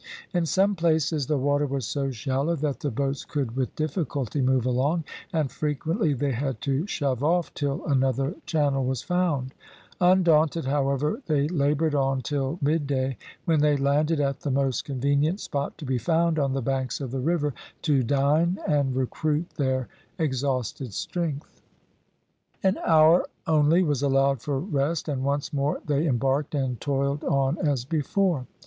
In 0.33 0.47
some 0.47 0.73
places, 0.73 1.27
the 1.27 1.37
water 1.37 1.67
was 1.67 1.85
so 1.85 2.09
shallow 2.09 2.55
that 2.55 2.79
the 2.79 2.89
boats 2.89 3.23
could 3.23 3.55
with 3.55 3.75
difficulty 3.75 4.41
move 4.41 4.65
along, 4.65 5.03
and 5.31 5.51
frequently 5.51 6.11
they 6.15 6.31
had 6.31 6.59
to 6.61 6.87
shove 6.87 7.23
off 7.23 7.53
till 7.53 7.85
another 7.85 8.33
channel 8.47 8.83
was 8.83 9.03
found; 9.03 9.53
undaunted, 9.99 10.65
however, 10.65 11.21
they 11.27 11.47
laboured 11.49 11.93
on 11.93 12.21
till 12.21 12.57
midday, 12.63 13.15
when 13.45 13.59
they 13.59 13.77
landed 13.77 14.19
at 14.19 14.39
the 14.39 14.49
most 14.49 14.85
convenient 14.85 15.39
spot 15.39 15.77
to 15.77 15.85
be 15.85 15.99
found 15.99 16.39
on 16.39 16.53
the 16.53 16.63
banks 16.63 16.99
of 16.99 17.11
the 17.11 17.19
river 17.19 17.53
to 17.83 18.01
dine 18.01 18.57
and 18.67 18.95
recruit 18.95 19.47
their 19.51 19.87
exhausted 20.17 20.93
strength. 20.95 21.61
An 22.63 22.79
hour 22.87 23.27
only 23.45 23.83
was 23.83 24.01
allowed 24.01 24.41
for 24.41 24.59
rest, 24.59 25.07
and 25.07 25.23
once 25.23 25.53
more 25.53 25.79
they 25.85 26.07
embarked 26.07 26.55
and 26.55 26.81
toiled 26.81 27.23
on 27.23 27.59
as 27.59 27.85
before. 27.85 28.47